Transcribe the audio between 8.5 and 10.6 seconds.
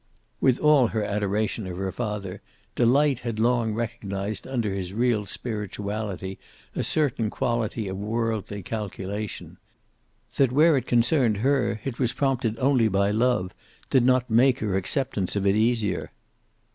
calculation. That,